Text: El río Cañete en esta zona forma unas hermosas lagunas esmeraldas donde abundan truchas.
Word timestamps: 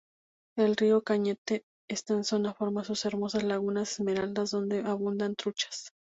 El 0.57 0.77
río 0.77 1.03
Cañete 1.03 1.57
en 1.57 1.63
esta 1.87 2.23
zona 2.23 2.55
forma 2.55 2.81
unas 2.81 3.05
hermosas 3.05 3.43
lagunas 3.43 3.91
esmeraldas 3.91 4.49
donde 4.49 4.79
abundan 4.81 5.35
truchas. 5.35 5.91